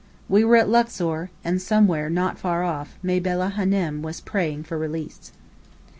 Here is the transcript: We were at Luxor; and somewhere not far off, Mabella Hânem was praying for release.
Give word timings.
We 0.27 0.43
were 0.43 0.55
at 0.55 0.67
Luxor; 0.67 1.29
and 1.43 1.61
somewhere 1.61 2.09
not 2.09 2.39
far 2.39 2.63
off, 2.63 2.97
Mabella 3.03 3.53
Hânem 3.55 4.01
was 4.01 4.19
praying 4.19 4.63
for 4.63 4.75
release. 4.75 5.31